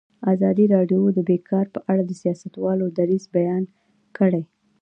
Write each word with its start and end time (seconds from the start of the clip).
ازادي 0.33 0.65
راډیو 0.75 1.01
د 1.13 1.19
بیکاري 1.29 1.69
په 1.75 1.79
اړه 1.91 2.03
د 2.05 2.11
سیاستوالو 2.21 2.85
دریځ 2.97 3.23
بیان 3.35 3.63
کړی. 4.17 4.43